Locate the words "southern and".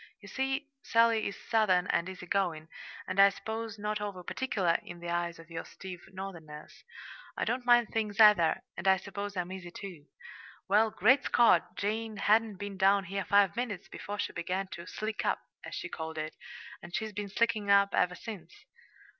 1.39-2.09